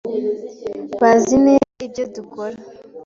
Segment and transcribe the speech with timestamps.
[1.01, 2.57] bazi neza ibyo dukora